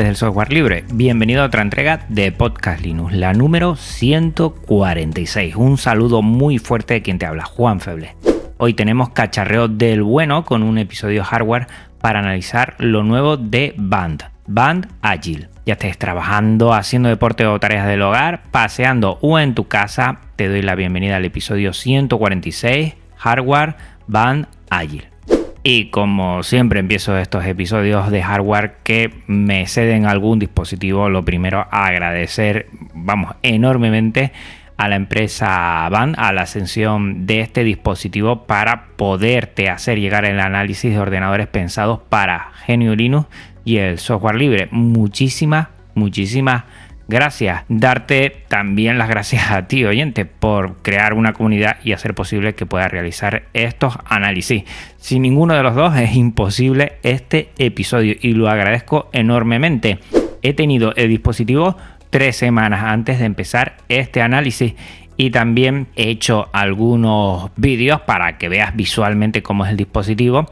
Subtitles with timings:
[0.00, 5.54] Del software libre, bienvenido a otra entrega de Podcast Linux, la número 146.
[5.54, 8.16] Un saludo muy fuerte de quien te habla, Juan Feble.
[8.56, 11.66] Hoy tenemos cacharreo del bueno con un episodio hardware
[12.00, 15.48] para analizar lo nuevo de Band, Band Agile.
[15.66, 20.48] Ya estés trabajando, haciendo deporte o tareas del hogar, paseando o en tu casa, te
[20.48, 23.74] doy la bienvenida al episodio 146, hardware
[24.06, 25.11] Band Agile.
[25.64, 31.68] Y como siempre empiezo estos episodios de hardware que me ceden algún dispositivo, lo primero
[31.70, 34.32] agradecer, vamos, enormemente
[34.76, 40.40] a la empresa Band, a la ascensión de este dispositivo para poderte hacer llegar el
[40.40, 43.28] análisis de ordenadores pensados para GNU Linux
[43.64, 44.66] y el software libre.
[44.72, 46.81] Muchísimas, muchísimas gracias.
[47.08, 52.66] Darte también las gracias a ti, oyente, por crear una comunidad y hacer posible que
[52.66, 54.64] pueda realizar estos análisis.
[54.96, 59.98] Sin ninguno de los dos es imposible este episodio y lo agradezco enormemente.
[60.42, 61.76] He tenido el dispositivo
[62.10, 64.74] tres semanas antes de empezar este análisis
[65.16, 70.50] y también he hecho algunos vídeos para que veas visualmente cómo es el dispositivo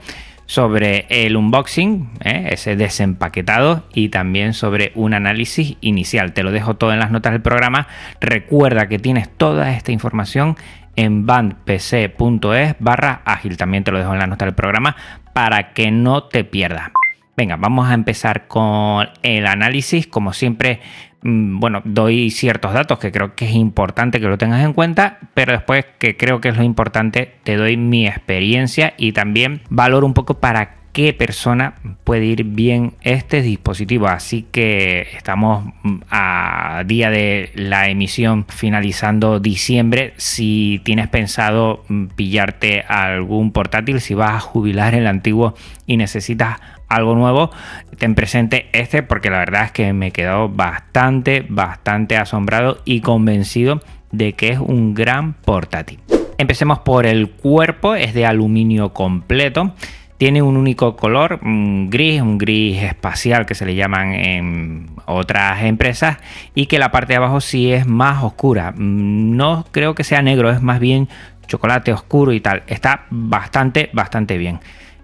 [0.50, 2.48] sobre el unboxing, ¿eh?
[2.50, 6.32] ese desempaquetado y también sobre un análisis inicial.
[6.32, 7.86] Te lo dejo todo en las notas del programa.
[8.20, 10.56] Recuerda que tienes toda esta información
[10.96, 13.56] en bandpc.es barra ágil.
[13.56, 14.96] También te lo dejo en las notas del programa
[15.34, 16.90] para que no te pierdas.
[17.36, 20.08] Venga, vamos a empezar con el análisis.
[20.08, 20.80] Como siempre,
[21.22, 25.52] bueno, doy ciertos datos que creo que es importante que lo tengas en cuenta, pero
[25.52, 30.14] después que creo que es lo importante, te doy mi experiencia y también valoro un
[30.14, 34.08] poco para qué persona puede ir bien este dispositivo.
[34.08, 40.14] Así que estamos mm, a día de la emisión finalizando diciembre.
[40.16, 45.54] Si tienes pensado mm, pillarte algún portátil, si vas a jubilar el antiguo
[45.86, 47.50] y necesitas algo nuevo,
[47.96, 53.80] ten presente este porque la verdad es que me quedado bastante, bastante asombrado y convencido
[54.12, 56.00] de que es un gran portátil.
[56.36, 59.74] Empecemos por el cuerpo, es de aluminio completo.
[60.18, 66.18] Tiene un único color, gris, un gris espacial que se le llaman en otras empresas
[66.54, 68.74] y que la parte de abajo sí es más oscura.
[68.76, 71.08] No creo que sea negro, es más bien
[71.46, 72.62] chocolate oscuro y tal.
[72.66, 74.60] Está bastante, bastante bien.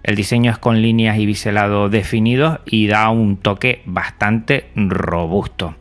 [0.07, 5.75] El diseño es con líneas y biselado definidos y da un toque bastante robusto.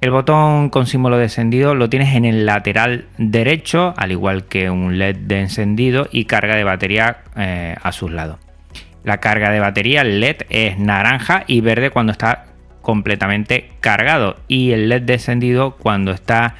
[0.00, 4.70] El botón con símbolo de encendido lo tienes en el lateral derecho, al igual que
[4.70, 8.40] un LED de encendido y carga de batería eh, a sus lados.
[9.04, 12.46] La carga de batería LED es naranja y verde cuando está
[12.82, 16.56] completamente cargado y el LED descendido cuando está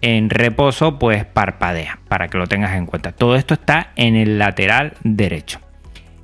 [0.00, 3.10] en reposo pues parpadea para que lo tengas en cuenta.
[3.10, 5.58] Todo esto está en el lateral derecho.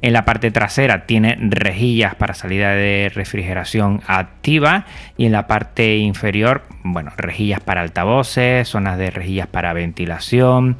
[0.01, 4.87] En la parte trasera tiene rejillas para salida de refrigeración activa
[5.17, 10.77] y en la parte inferior, bueno, rejillas para altavoces, zonas de rejillas para ventilación,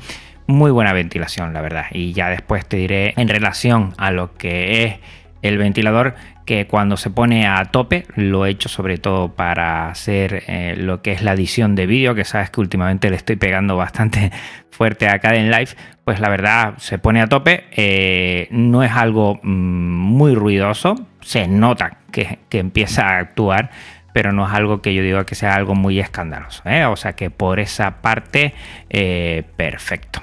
[0.47, 1.87] muy buena ventilación, la verdad.
[1.91, 4.97] Y ya después te diré en relación a lo que es
[5.43, 6.15] el ventilador
[6.49, 11.03] que cuando se pone a tope, lo he hecho sobre todo para hacer eh, lo
[11.03, 14.33] que es la edición de vídeo, que sabes que últimamente le estoy pegando bastante
[14.71, 15.73] fuerte a en Live,
[16.07, 21.47] pues la verdad se pone a tope, eh, no es algo mm, muy ruidoso, se
[21.49, 23.71] nota que, empieza a actuar,
[24.15, 26.87] pero no es algo que yo diga que sea algo muy escandaloso, ¿eh?
[26.87, 28.55] o sea que por esa parte,
[29.59, 30.23] perfecto.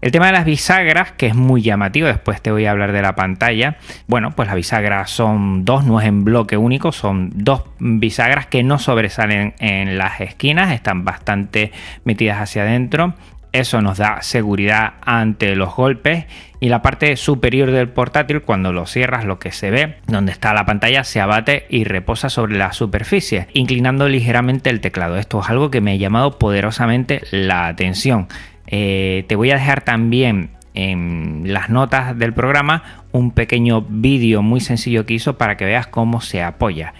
[0.00, 3.02] El tema de las bisagras, que es muy llamativo, después te voy a hablar de
[3.02, 3.76] la pantalla.
[4.06, 8.62] Bueno, pues las bisagras son dos, no es en bloque único, son dos bisagras que
[8.62, 11.72] no sobresalen en las esquinas, están bastante
[12.04, 13.14] metidas hacia adentro.
[13.52, 16.24] Eso nos da seguridad ante los golpes
[16.60, 20.54] y la parte superior del portátil cuando lo cierras lo que se ve donde está
[20.54, 25.16] la pantalla se abate y reposa sobre la superficie inclinando ligeramente el teclado.
[25.16, 28.28] Esto es algo que me ha llamado poderosamente la atención.
[28.70, 34.60] Eh, te voy a dejar también en las notas del programa un pequeño vídeo muy
[34.60, 36.94] sencillo que hizo para que veas cómo se apoya.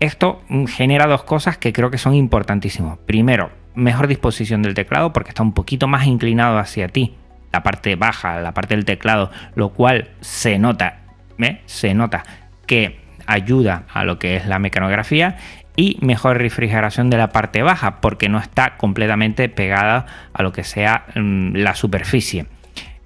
[0.00, 2.98] Esto genera dos cosas que creo que son importantísimos.
[3.06, 7.14] Primero, mejor disposición del teclado porque está un poquito más inclinado hacia ti,
[7.52, 10.98] la parte baja, la parte del teclado, lo cual se nota,
[11.38, 11.62] ¿eh?
[11.66, 12.24] se nota
[12.66, 15.38] que ayuda a lo que es la mecanografía
[15.76, 20.64] y mejor refrigeración de la parte baja porque no está completamente pegada a lo que
[20.64, 22.46] sea mm, la superficie.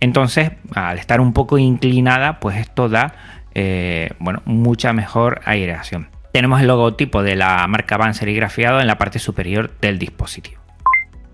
[0.00, 3.14] Entonces, al estar un poco inclinada, pues esto da
[3.54, 6.08] eh, bueno, mucha mejor aireación.
[6.32, 10.60] Tenemos el logotipo de la marca Van serigrafiado en la parte superior del dispositivo.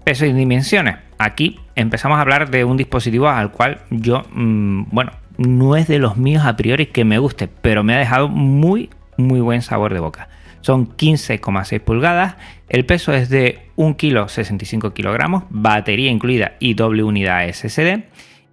[0.05, 0.97] Peso y dimensiones.
[1.19, 5.99] Aquí empezamos a hablar de un dispositivo al cual yo, mm, bueno, no es de
[5.99, 9.93] los míos a priori que me guste, pero me ha dejado muy, muy buen sabor
[9.93, 10.29] de boca.
[10.65, 12.37] Son 15,6 pulgadas,
[12.71, 18.05] el peso es de 1 kg 65 kilogramos, batería incluida y doble unidad SSD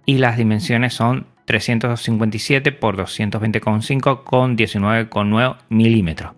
[0.04, 6.32] y las dimensiones son 357 x 220,5 con 19,9 milímetros.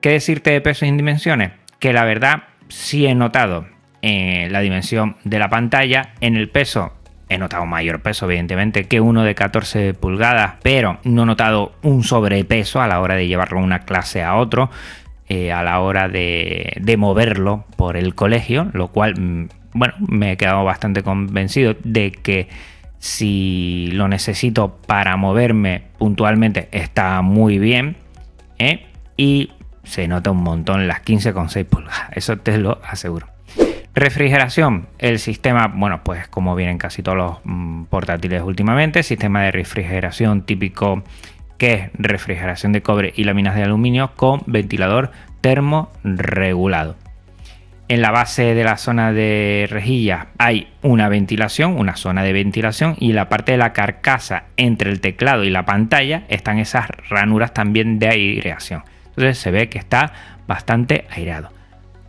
[0.00, 1.52] ¿Qué decirte de peso y dimensiones?
[1.78, 3.68] Que la verdad sí he notado
[4.02, 6.92] eh, la dimensión de la pantalla en el peso
[7.28, 12.04] He notado mayor peso, evidentemente, que uno de 14 pulgadas, pero no he notado un
[12.04, 14.70] sobrepeso a la hora de llevarlo de una clase a otro,
[15.28, 20.36] eh, a la hora de, moverlo por el colegio, lo cual, mm, bueno, me he
[20.36, 22.48] quedado bastante convencido de que
[22.98, 27.96] si lo necesito para moverme puntualmente está muy bien.
[28.58, 28.86] ¿eh?
[29.16, 33.26] Y se nota un montón las 15,6 pulgadas, eso te lo aseguro.
[33.94, 39.52] Refrigeración, el sistema, bueno, pues como vienen casi todos los mm, portátiles últimamente, sistema de
[39.52, 41.04] refrigeración típico
[41.58, 45.10] que es refrigeración de cobre y láminas de aluminio con ventilador
[45.40, 46.96] termorregulado.
[47.86, 52.96] En la base de la zona de rejilla hay una ventilación, una zona de ventilación
[52.98, 56.88] y en la parte de la carcasa entre el teclado y la pantalla están esas
[57.10, 58.84] ranuras también de aireación.
[59.08, 60.12] Entonces se ve que está
[60.46, 61.50] bastante aireado.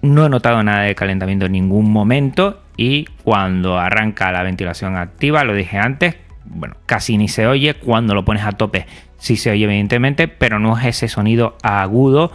[0.02, 5.44] No he notado nada de calentamiento en ningún momento y cuando arranca la ventilación activa,
[5.44, 6.16] lo dije antes,
[6.46, 7.74] bueno, casi ni se oye.
[7.74, 8.86] Cuando lo pones a tope
[9.18, 12.32] sí se oye evidentemente, pero no es ese sonido agudo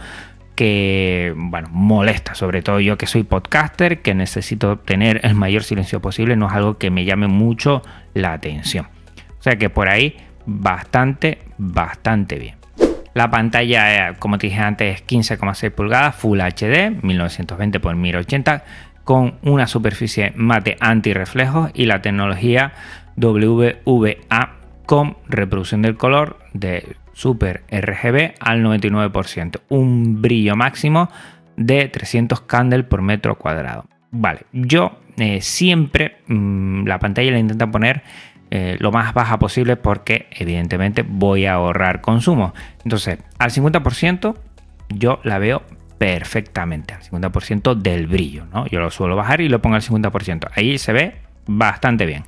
[0.55, 6.01] que, bueno, molesta, sobre todo yo que soy podcaster, que necesito tener el mayor silencio
[6.01, 7.81] posible, no es algo que me llame mucho
[8.13, 8.87] la atención.
[9.39, 12.55] O sea que por ahí bastante, bastante bien.
[13.13, 18.63] La pantalla, eh, como te dije antes, es 15,6 pulgadas, Full HD, 1920 x 1080,
[19.03, 22.73] con una superficie mate anti-reflejos y la tecnología
[23.15, 24.55] WVA
[24.85, 31.09] con reproducción del color de Super RGB al 99%, un brillo máximo
[31.57, 33.85] de 300 candles por metro cuadrado.
[34.11, 38.03] Vale, yo eh, siempre mm, la pantalla la intento poner
[38.49, 42.53] eh, lo más baja posible porque evidentemente voy a ahorrar consumo.
[42.83, 44.35] Entonces, al 50%
[44.89, 45.63] yo la veo
[45.97, 48.65] perfectamente, al 50% del brillo, ¿no?
[48.67, 50.49] Yo lo suelo bajar y lo pongo al 50%.
[50.55, 51.15] Ahí se ve
[51.47, 52.23] bastante bien.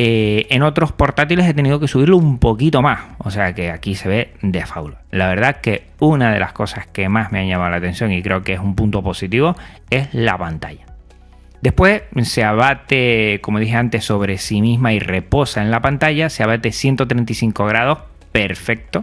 [0.00, 3.96] Eh, en otros portátiles he tenido que subirlo un poquito más, o sea que aquí
[3.96, 5.00] se ve de faula.
[5.10, 8.22] La verdad que una de las cosas que más me ha llamado la atención y
[8.22, 9.56] creo que es un punto positivo
[9.90, 10.86] es la pantalla.
[11.62, 16.44] Después se abate, como dije antes, sobre sí misma y reposa en la pantalla, se
[16.44, 17.98] abate 135 grados,
[18.30, 19.02] perfecto,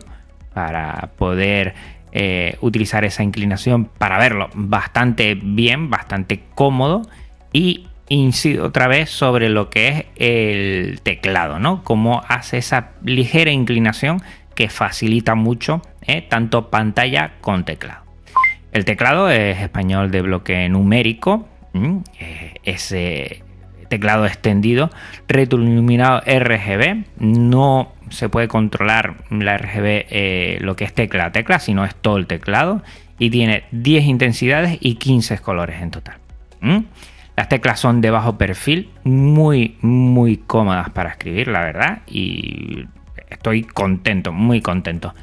[0.54, 1.74] para poder
[2.14, 7.02] eh, utilizar esa inclinación para verlo bastante bien, bastante cómodo
[7.52, 11.84] y incido otra vez sobre lo que es el teclado, ¿no?
[11.84, 14.22] Cómo hace esa ligera inclinación
[14.54, 16.22] que facilita mucho ¿eh?
[16.22, 18.04] tanto pantalla con teclado.
[18.72, 21.48] El teclado es español de bloque numérico,
[22.20, 23.44] eh, ese
[23.90, 24.90] teclado extendido,
[25.28, 31.60] retroiluminado RGB, no se puede controlar la RGB eh, lo que es tecla a tecla,
[31.60, 32.82] sino es todo el teclado
[33.18, 36.16] y tiene 10 intensidades y 15 colores en total.
[37.36, 42.86] Las teclas son de bajo perfil, muy, muy cómodas para escribir, la verdad, y
[43.30, 45.14] estoy contento, muy contento.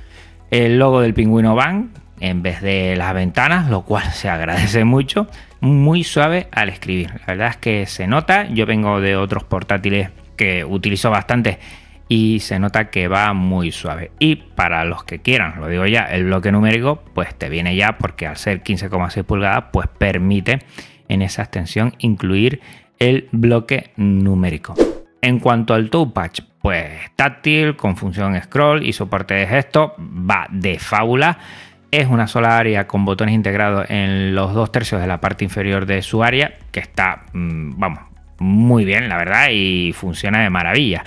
[0.50, 1.90] El logo del pingüino van
[2.21, 5.26] en vez de las ventanas, lo cual se agradece mucho,
[5.61, 7.12] muy suave al escribir.
[7.21, 11.59] La verdad es que se nota, yo vengo de otros portátiles que utilizo bastante
[12.09, 14.11] y se nota que va muy suave.
[14.19, 17.97] Y para los que quieran, lo digo ya, el bloque numérico, pues te viene ya
[17.97, 20.59] porque al ser 15,6 pulgadas, pues permite
[21.09, 22.61] en esa extensión incluir
[22.99, 24.75] el bloque numérico.
[25.21, 26.31] En cuanto al touchpad,
[26.61, 31.39] pues táctil, con función scroll y soporte de gesto, va de fábula.
[31.91, 35.87] Es una sola área con botones integrados en los dos tercios de la parte inferior
[35.87, 38.01] de su área, que está, mm, vamos,
[38.39, 41.05] muy bien, la verdad, y funciona de maravilla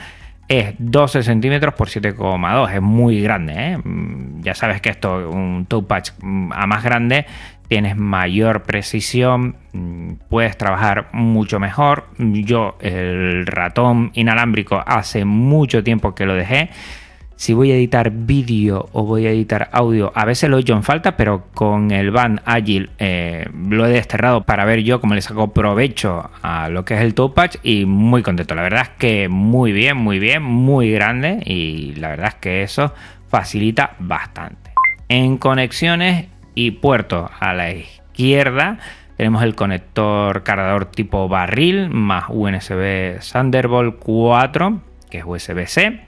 [0.47, 2.73] es 12 centímetros por 7,2.
[2.73, 3.53] Es muy grande.
[3.55, 3.77] ¿eh?
[3.77, 7.25] Mm, ya sabes que esto, un touchpad mm, a más grande,
[7.67, 12.05] tienes mayor precisión, mm, puedes trabajar mucho mejor.
[12.17, 16.69] Yo el ratón inalámbrico hace mucho tiempo que lo dejé.
[17.37, 20.73] Si voy a editar vídeo o voy a editar audio, a veces lo he hecho
[20.73, 25.15] en falta, pero con el Band Agile eh, lo he desterrado para ver yo cómo
[25.15, 28.55] le saco provecho a lo que es el Touchpad y muy contento.
[28.55, 32.63] La verdad es que muy bien, muy bien, muy grande y la verdad es que
[32.63, 32.93] eso
[33.27, 34.71] facilita bastante.
[35.09, 38.79] En conexiones y puertos a la izquierda
[39.17, 46.01] tenemos el conector cargador tipo barril más USB Thunderbolt 4 que es USB-C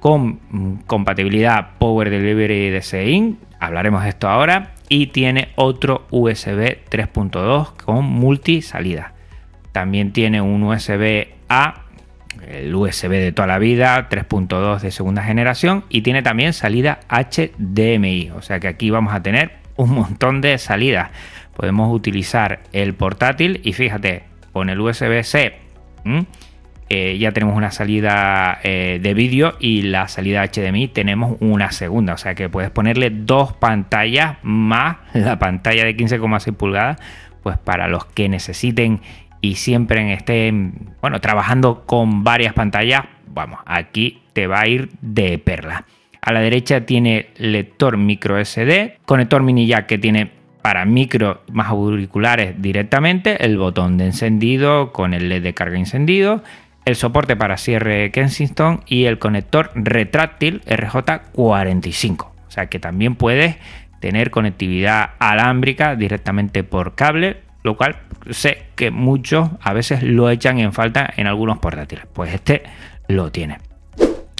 [0.00, 8.04] con compatibilidad Power Delivery DCI, hablaremos de esto ahora, y tiene otro USB 3.2 con
[8.04, 9.14] multi salida.
[9.72, 11.82] También tiene un USB A,
[12.46, 18.30] el USB de toda la vida, 3.2 de segunda generación, y tiene también salida HDMI,
[18.30, 21.10] o sea que aquí vamos a tener un montón de salidas.
[21.56, 25.54] Podemos utilizar el portátil y fíjate, con el USB-C.
[26.90, 32.14] Eh, ya tenemos una salida eh, de vídeo y la salida HDMI tenemos una segunda.
[32.14, 36.98] O sea que puedes ponerle dos pantallas más la pantalla de 15,6 pulgadas,
[37.42, 39.00] pues para los que necesiten
[39.40, 45.38] y siempre estén, bueno, trabajando con varias pantallas, vamos, aquí te va a ir de
[45.38, 45.84] perla.
[46.20, 50.30] A la derecha tiene lector micro SD, conector mini jack que tiene
[50.62, 56.42] para micro más auriculares directamente, el botón de encendido con el LED de carga encendido,
[56.84, 62.22] el soporte para cierre Kensington y el conector retráctil RJ45.
[62.22, 63.56] O sea que también puedes
[64.00, 67.96] tener conectividad alámbrica directamente por cable, lo cual
[68.30, 72.06] sé que muchos a veces lo echan en falta en algunos portátiles.
[72.12, 72.62] Pues este
[73.06, 73.58] lo tiene.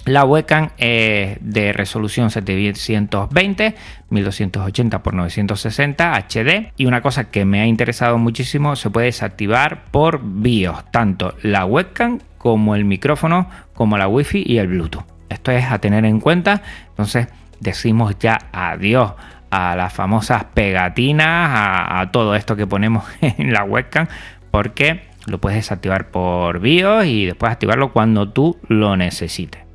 [0.09, 3.75] La webcam es de resolución 720,
[4.09, 6.73] 1280 x 960 HD.
[6.79, 11.67] Y una cosa que me ha interesado muchísimo, se puede desactivar por BIOS, tanto la
[11.67, 15.05] webcam como el micrófono, como la wifi y el Bluetooth.
[15.29, 16.63] Esto es a tener en cuenta.
[16.89, 17.29] Entonces
[17.61, 19.13] decimos ya adiós
[19.51, 24.07] a las famosas pegatinas, a, todo esto que ponemos en la webcam,
[24.51, 29.68] porque lo puedes desactivar por BIOS y después activarlo cuando tú lo necesites.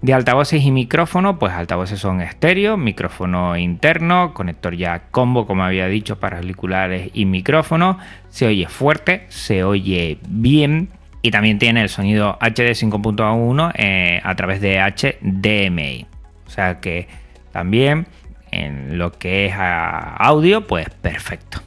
[0.00, 5.88] De altavoces y micrófono, pues altavoces son estéreo, micrófono interno, conector ya combo, como había
[5.88, 7.98] dicho, para auriculares y micrófono.
[8.28, 10.90] Se oye fuerte, se oye bien
[11.20, 16.06] y también tiene el sonido HD 5.1 eh, a través de HDMI.
[16.46, 17.08] O sea que
[17.50, 18.06] también
[18.52, 21.60] en lo que es audio, pues perfecto.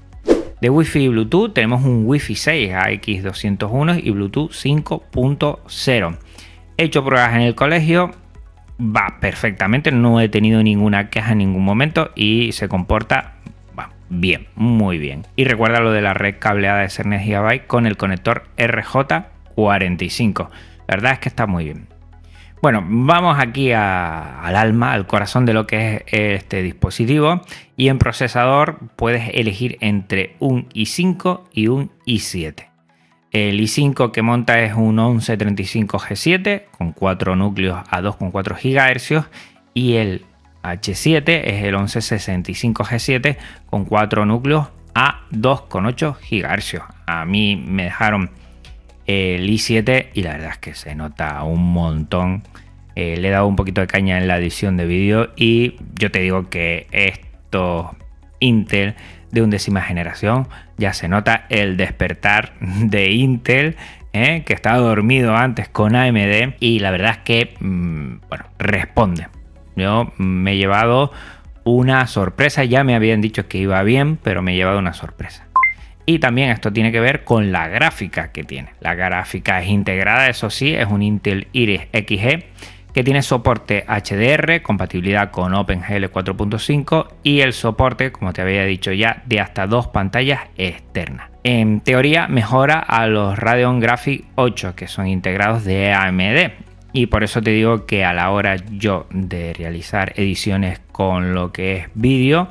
[0.62, 6.18] De Wi-Fi y Bluetooth tenemos un Wi-Fi 6 AX201 y Bluetooth 5.0.
[6.78, 8.12] He hecho pruebas en el colegio,
[8.82, 13.36] va perfectamente, no he tenido ninguna queja en ningún momento y se comporta
[14.12, 15.26] bien, muy bien.
[15.36, 20.50] Y recuerda lo de la red cableada de Cernes Gigabyte con el conector RJ45.
[20.88, 21.88] La verdad es que está muy bien.
[22.62, 26.04] Bueno, vamos aquí al alma, al corazón de lo que es
[26.36, 27.42] este dispositivo.
[27.76, 32.71] Y en procesador puedes elegir entre un i5 y un i7.
[33.32, 39.26] El i5 que monta es un 1135G7 con 4 núcleos a 2,4 GHz
[39.74, 40.26] y el
[40.64, 46.82] H7 es el 1165G7 con 4 núcleos a 2,8 GHz.
[47.06, 48.32] A mí me dejaron
[49.08, 52.44] el i7 y la verdad es que se nota un montón.
[52.96, 56.12] Eh, le he dado un poquito de caña en la edición de vídeo y yo
[56.12, 57.88] te digo que estos
[58.42, 58.96] Intel
[59.32, 60.48] de undécima generación.
[60.78, 63.76] Ya se nota el despertar de Intel,
[64.14, 64.44] ¿eh?
[64.46, 69.28] que estaba dormido antes con AMD y la verdad es que, mm, bueno, responde.
[69.76, 71.12] Yo me he llevado
[71.64, 75.48] una sorpresa, ya me habían dicho que iba bien, pero me he llevado una sorpresa.
[76.06, 78.70] Y también esto tiene que ver con la gráfica que tiene.
[78.80, 82.44] La gráfica es integrada, eso sí, es un Intel Iris XG
[82.94, 88.92] que tiene soporte HDR, compatibilidad con OpenGL 4.5 y el soporte, como te había dicho
[88.92, 91.30] ya, de hasta dos pantallas externas.
[91.44, 96.52] En teoría mejora a los Radeon Graphics 8 que son integrados de AMD
[96.94, 101.52] y por eso te digo que a la hora yo de realizar ediciones con lo
[101.52, 102.50] que es vídeo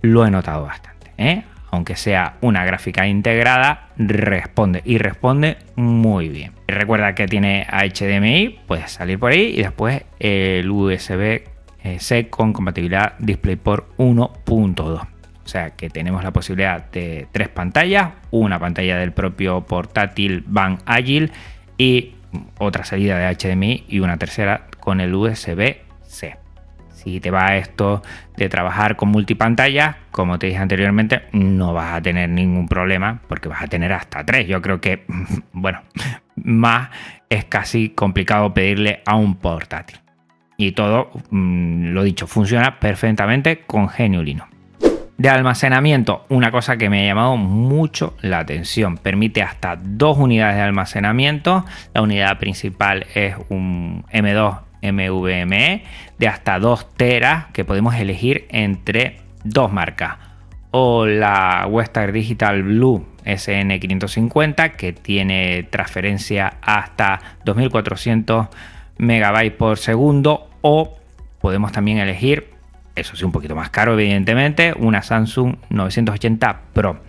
[0.00, 1.12] lo he notado bastante.
[1.18, 1.44] ¿eh?
[1.72, 6.52] Aunque sea una gráfica integrada, responde y responde muy bien.
[6.68, 13.96] Recuerda que tiene HDMI, puedes salir por ahí y después el USB-C con compatibilidad DisplayPort
[13.96, 15.08] 1.2.
[15.44, 20.78] O sea que tenemos la posibilidad de tres pantallas, una pantalla del propio portátil Van
[20.84, 21.30] Agile
[21.78, 22.16] y
[22.58, 26.41] otra salida de HDMI y una tercera con el USB-C.
[26.92, 28.02] Si te va esto
[28.36, 33.48] de trabajar con multipantalla, como te dije anteriormente, no vas a tener ningún problema porque
[33.48, 34.46] vas a tener hasta tres.
[34.46, 35.04] Yo creo que,
[35.52, 35.80] bueno,
[36.36, 36.90] más
[37.28, 39.98] es casi complicado pedirle a un portátil.
[40.56, 44.46] Y todo, mm, lo dicho, funciona perfectamente con Geniulino.
[45.18, 48.96] De almacenamiento, una cosa que me ha llamado mucho la atención.
[48.96, 51.64] Permite hasta dos unidades de almacenamiento.
[51.94, 55.84] La unidad principal es un M2 MVME
[56.18, 60.16] de hasta 2 teras que podemos elegir entre dos marcas.
[60.70, 68.48] O la Western Digital Blue SN550 que tiene transferencia hasta 2400
[68.98, 70.48] megabytes por segundo.
[70.62, 70.98] O
[71.40, 72.52] podemos también elegir
[72.94, 77.00] eso sí, un poquito más caro, evidentemente, una Samsung 980 Pro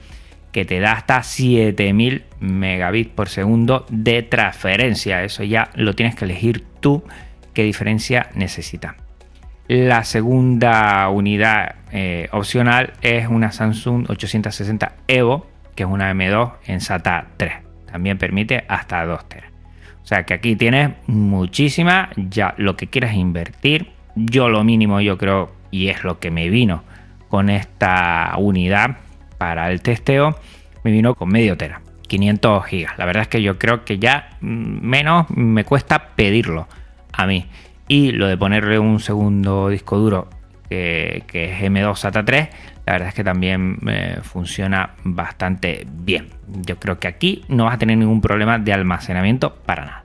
[0.54, 5.24] que te da hasta 7000 megabits por segundo de transferencia.
[5.24, 7.04] Eso ya lo tienes que elegir tú
[7.54, 8.96] qué diferencia necesita.
[9.68, 16.82] La segunda unidad eh, opcional es una Samsung 860 Evo, que es una M2 en
[16.82, 17.54] SATA 3.
[17.92, 19.52] También permite hasta 2 teras.
[20.04, 23.92] O sea que aquí tienes muchísima, ya lo que quieras invertir.
[24.16, 26.84] Yo lo mínimo, yo creo y es lo que me vino
[27.30, 28.98] con esta unidad
[29.40, 30.38] para el testeo,
[30.84, 32.98] me vino con medio tera, 500 gigas.
[33.00, 36.68] La verdad es que yo creo que ya mm, menos me cuesta pedirlo
[37.14, 37.46] a mí.
[37.88, 40.28] Y lo de ponerle un segundo disco duro
[40.70, 42.50] que, es M2 SATA 3,
[42.86, 46.30] la verdad es que también eh, funciona bastante bien.
[46.48, 50.04] Yo creo que aquí no vas a tener ningún problema de almacenamiento para nada.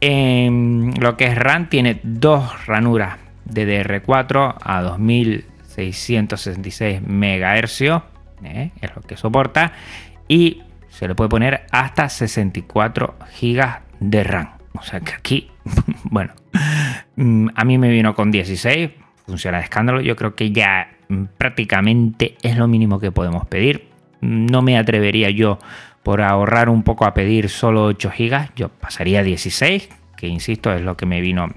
[0.00, 3.18] En lo que es RAM tiene dos ranuras
[3.48, 7.80] DDR4 a 2666 MHz,
[8.44, 8.70] ¿eh?
[8.80, 9.72] es lo que soporta,
[10.28, 14.48] y se le puede poner hasta 64 GB de RAM.
[14.78, 15.50] O sea que aquí,
[16.10, 16.34] bueno,
[17.16, 18.90] mm, a mí me vino con 16,
[19.26, 23.88] funciona de escándalo, yo creo que ya mm, prácticamente es lo mínimo que podemos pedir.
[24.20, 25.58] No me atrevería yo
[26.02, 30.72] por ahorrar un poco a pedir solo 8 GB, yo pasaría a 16, que insisto
[30.74, 31.48] es lo que me vino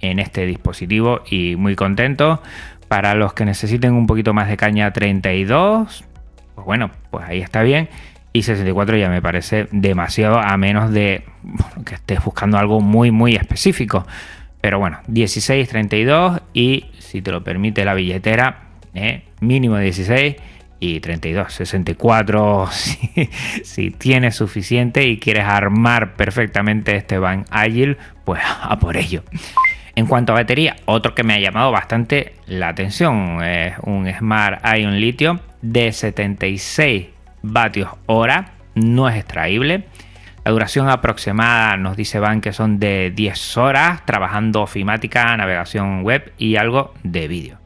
[0.00, 2.42] en este dispositivo y muy contento.
[2.88, 6.04] Para los que necesiten un poquito más de caña 32,
[6.54, 7.88] pues bueno, pues ahí está bien.
[8.32, 11.24] Y 64 ya me parece demasiado a menos de
[11.84, 14.06] que estés buscando algo muy muy específico.
[14.60, 20.36] Pero bueno, 16, 32 y si te lo permite la billetera, eh, mínimo 16
[20.78, 22.68] y 32, 64
[23.62, 29.22] si, tienes suficiente y quieres armar perfectamente este van ágil, pues a por ello.
[29.94, 34.64] En cuanto a batería, otro que me ha llamado bastante la atención es un Smart
[34.76, 37.06] Ion Litio de 76
[37.42, 39.86] vatios hora, no es extraíble.
[40.44, 46.32] La duración aproximada nos dice Van que son de 10 horas trabajando ofimática, navegación web
[46.36, 47.58] y algo de vídeo.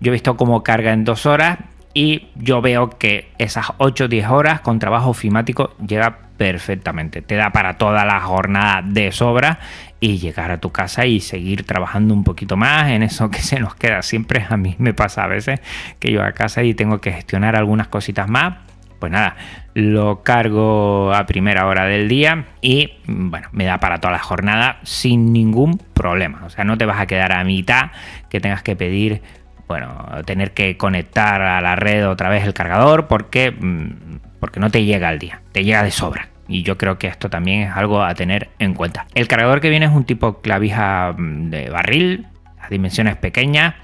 [0.00, 1.58] Yo he visto cómo carga en 2 horas
[1.94, 7.22] y yo veo que esas 8-10 horas con trabajo ofimático llega perfectamente.
[7.22, 9.58] Te da para toda la jornada de sobra
[9.98, 13.58] y llegar a tu casa y seguir trabajando un poquito más en eso que se
[13.58, 14.02] nos queda.
[14.02, 15.60] Siempre a mí me pasa a veces
[15.98, 18.58] que yo a casa y tengo que gestionar algunas cositas más.
[18.98, 19.36] Pues nada,
[19.74, 24.78] lo cargo a primera hora del día y bueno, me da para toda la jornada
[24.82, 26.42] sin ningún problema.
[26.44, 27.90] O sea, no te vas a quedar a mitad
[28.28, 29.22] que tengas que pedir,
[29.68, 34.70] bueno, tener que conectar a la red otra vez el cargador porque, mm, porque no
[34.70, 36.28] te llega al día, te llega de sobra.
[36.48, 39.06] Y yo creo que esto también es algo a tener en cuenta.
[39.14, 42.26] El cargador que viene es un tipo clavija mm, de barril,
[42.58, 43.74] las dimensiones pequeñas.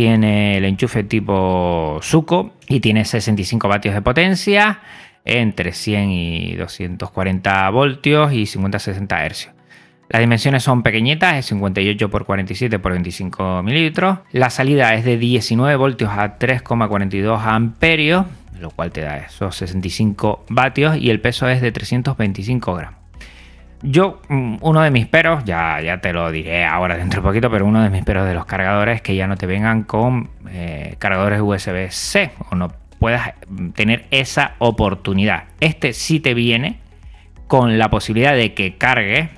[0.00, 4.80] Tiene el enchufe tipo Suco y tiene 65 vatios de potencia
[5.26, 9.54] entre 100 y 240 voltios y 50-60 hercios.
[10.08, 14.20] Las dimensiones son pequeñitas, es 58 x 47 x 25 mililitros.
[14.32, 18.24] La salida es de 19 voltios a 3,42 amperios
[18.58, 22.99] lo cual te da esos 65 vatios y el peso es de 325 gramos.
[23.82, 27.50] Yo, mm, uno de mis peros, ya, ya te lo diré ahora dentro de poquito,
[27.50, 30.28] pero uno de mis peros de los cargadores es que ya no te vengan con
[30.50, 35.44] eh, cargadores USB-C o no puedas mm, tener esa oportunidad.
[35.60, 36.78] Este sí te viene
[37.46, 39.30] con la posibilidad de que cargue.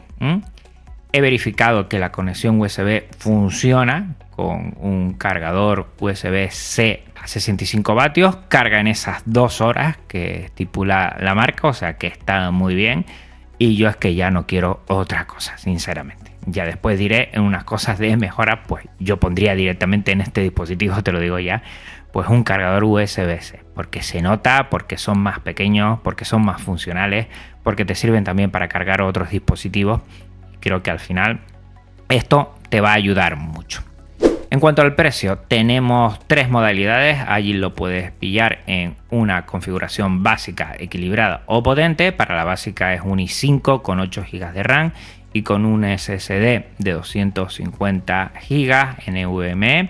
[1.14, 8.80] He verificado que la conexión USB funciona con un cargador USB-C a 65 vatios, carga
[8.80, 13.04] en esas dos horas que estipula la marca, o sea que está muy bien.
[13.58, 16.32] Y yo es que ya no quiero otra cosa, sinceramente.
[16.46, 21.00] Ya después diré en unas cosas de mejora, pues yo pondría directamente en este dispositivo,
[21.02, 21.62] te lo digo ya,
[22.12, 27.28] pues un cargador USB-C, porque se nota, porque son más pequeños, porque son más funcionales,
[27.62, 30.02] porque te sirven también para cargar otros dispositivos.
[30.60, 31.40] Creo que al final
[32.08, 33.82] esto te va a ayudar mucho.
[34.52, 37.18] En cuanto al precio, tenemos tres modalidades.
[37.26, 42.12] Allí lo puedes pillar en una configuración básica, equilibrada o potente.
[42.12, 44.92] Para la básica es un i5 con 8 GB de RAM
[45.32, 49.88] y con un SSD de 250 GB NVMe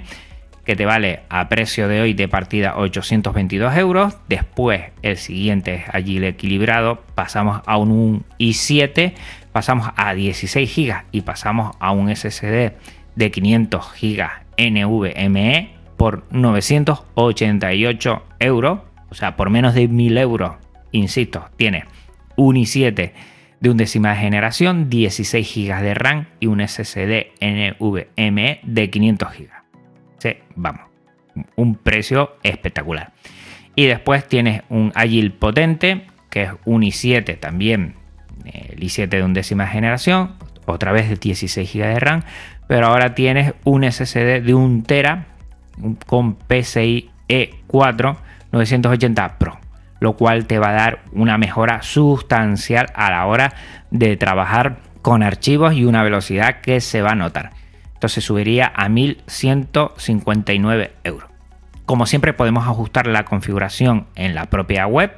[0.64, 4.16] que te vale a precio de hoy de partida 822 euros.
[4.28, 7.02] Después el siguiente es allí el equilibrado.
[7.16, 9.14] Pasamos a un i7,
[9.50, 12.74] pasamos a 16 GB y pasamos a un SSD
[13.16, 18.80] de 500 GB NVMe por 988 euros.
[19.10, 20.52] O sea, por menos de 1000 euros,
[20.90, 21.84] insisto, tiene
[22.36, 23.12] un i7
[23.60, 29.48] de undécima generación, 16 GB de RAM y un SSD NVMe de 500 GB.
[30.18, 30.82] Sí, vamos,
[31.54, 33.12] un precio espectacular.
[33.76, 37.94] Y después tienes un Agile potente, que es un i7 también,
[38.44, 40.34] el i7 de undécima generación,
[40.66, 42.22] otra vez de 16 GB de RAM,
[42.72, 45.26] pero ahora tienes un SSD de 1 tera
[46.06, 48.16] con PCI E4
[48.50, 49.58] 980 Pro,
[50.00, 53.52] lo cual te va a dar una mejora sustancial a la hora
[53.90, 57.50] de trabajar con archivos y una velocidad que se va a notar.
[57.92, 61.28] Entonces subiría a 1159 euros.
[61.84, 65.12] Como siempre podemos ajustar la configuración en la propia web.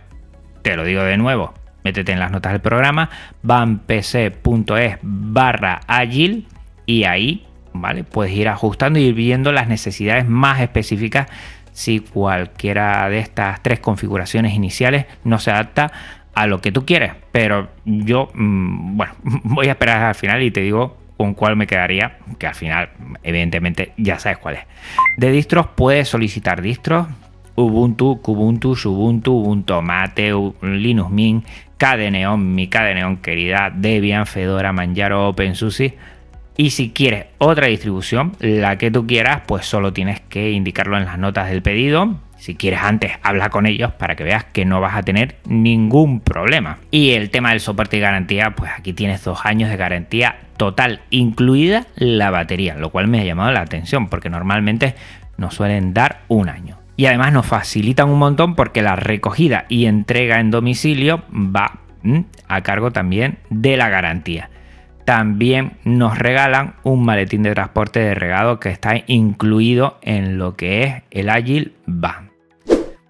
[0.62, 3.10] Te lo digo de nuevo, métete en las notas del programa,
[3.44, 6.46] vanpc.es barra agile
[6.86, 8.04] y ahí, ¿vale?
[8.04, 11.28] Puedes ir ajustando y ir viendo las necesidades más específicas
[11.72, 15.92] si cualquiera de estas tres configuraciones iniciales no se adapta
[16.32, 17.12] a lo que tú quieres.
[17.32, 21.66] Pero yo, mm, bueno, voy a esperar al final y te digo con cuál me
[21.66, 22.90] quedaría, que al final,
[23.22, 24.64] evidentemente, ya sabes cuál es.
[25.16, 27.06] De distros puedes solicitar distros.
[27.56, 35.96] Ubuntu, Kubuntu, Ubuntu, Ubuntu Mate, Linux Mint, KDeneon, mi KDeneon querida, Debian, Fedora, Manjaro, OpenSUSE
[36.56, 41.04] y si quieres otra distribución, la que tú quieras, pues solo tienes que indicarlo en
[41.04, 42.20] las notas del pedido.
[42.36, 46.20] Si quieres antes, habla con ellos para que veas que no vas a tener ningún
[46.20, 46.78] problema.
[46.92, 51.00] Y el tema del soporte y garantía, pues aquí tienes dos años de garantía total,
[51.10, 54.94] incluida la batería, lo cual me ha llamado la atención porque normalmente
[55.36, 56.78] nos suelen dar un año.
[56.96, 61.80] Y además nos facilitan un montón porque la recogida y entrega en domicilio va
[62.46, 64.50] a cargo también de la garantía
[65.04, 70.82] también nos regalan un maletín de transporte de regado que está incluido en lo que
[70.82, 72.30] es el Agile Van.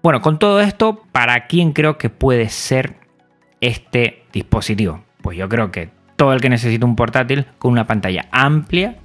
[0.03, 2.95] Bueno, con todo esto, ¿para quién creo que puede ser
[3.61, 5.03] este dispositivo?
[5.21, 8.97] Pues yo creo que todo el que necesita un portátil con una pantalla amplia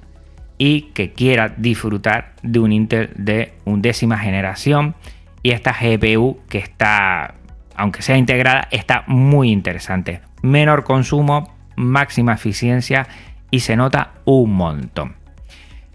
[0.57, 4.95] y que quiera disfrutar de un Intel de undécima generación
[5.41, 7.33] y esta GPU que está,
[7.75, 10.21] aunque sea integrada, está muy interesante.
[10.43, 13.07] Menor consumo, máxima eficiencia
[13.49, 15.15] y se nota un montón.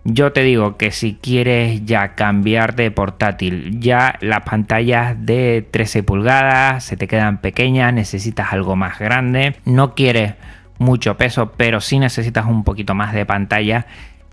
[0.08, 6.04] Yo te digo que si quieres ya cambiar de portátil, ya las pantallas de 13
[6.04, 10.34] pulgadas se te quedan pequeñas, necesitas algo más grande, no quieres
[10.78, 13.86] mucho peso, pero si necesitas un poquito más de pantalla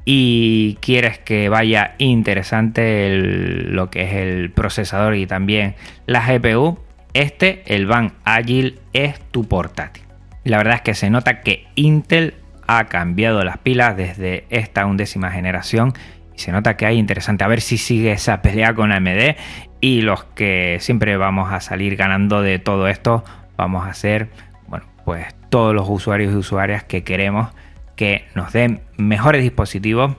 [0.06, 5.74] y quieres que vaya interesante lo que es el procesador y también
[6.06, 6.78] la GPU,
[7.14, 10.03] este, el Van Agile, es tu portátil.
[10.44, 12.36] La verdad es que se nota que Intel
[12.68, 15.94] ha cambiado las pilas desde esta undécima generación.
[16.36, 17.44] Y se nota que hay interesante.
[17.44, 19.36] A ver si sigue esa pelea con AMD
[19.84, 23.26] y los que siempre vamos a salir ganando de todo esto
[23.58, 24.30] vamos a ser
[24.68, 27.50] bueno pues todos los usuarios y usuarias que queremos
[27.98, 30.16] que nos den mejores dispositivos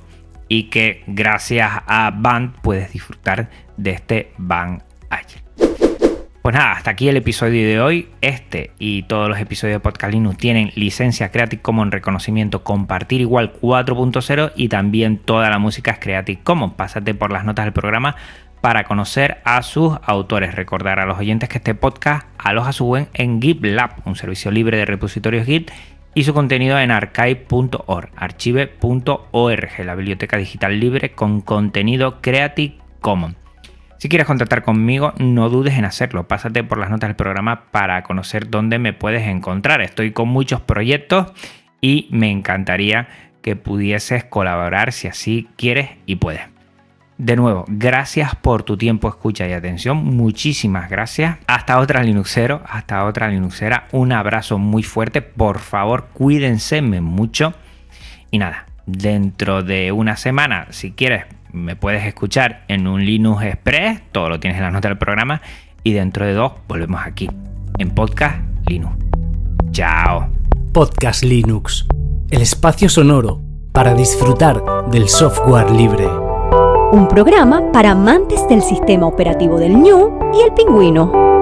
[0.49, 5.44] y que gracias a Band puedes disfrutar de este Band Agile.
[6.45, 8.09] Pues nada, hasta aquí el episodio de hoy.
[8.21, 13.55] Este y todos los episodios de Podcast Linux tienen licencia Creative Commons reconocimiento compartir igual
[13.63, 16.75] 4.0 y también toda la música es Creative Commons.
[16.75, 18.17] Pásate por las notas del programa
[18.61, 20.55] para conocer a sus autores.
[20.55, 24.77] Recordar a los oyentes que este podcast aloja su web en GitLab, un servicio libre
[24.77, 25.71] de repositorios Git
[26.15, 33.44] y su contenido en archive.org, archive.org, la biblioteca digital libre con contenido Creative Commons.
[34.05, 36.29] Si quieres contactar conmigo, no dudes en hacerlo.
[36.29, 39.81] Pásate por las notas del programa para conocer dónde me puedes encontrar.
[39.81, 41.33] Estoy con muchos proyectos
[41.81, 43.09] y me encantaría
[43.41, 46.43] que pudieses colaborar si así quieres y puedes.
[47.17, 49.97] De nuevo, gracias por tu tiempo, escucha y atención.
[50.05, 51.39] Muchísimas gracias.
[51.47, 53.89] Hasta otra Linuxero, hasta otra Linuxera.
[53.91, 55.23] Un abrazo muy fuerte.
[55.23, 57.55] Por favor, cuídense mucho.
[58.31, 64.03] Y nada, dentro de una semana, si quieres, me puedes escuchar en un Linux Express,
[64.13, 65.41] todo lo tienes en las notas del programa,
[65.83, 67.31] y dentro de dos volvemos aquí,
[67.79, 68.37] en Podcast
[68.67, 68.97] Linux.
[69.71, 70.29] Chao.
[70.73, 71.87] Podcast Linux,
[72.31, 73.41] el espacio sonoro
[73.73, 76.07] para disfrutar del software libre.
[76.93, 81.34] un programa para amantes del sistema operativo del ñu y el pingüino.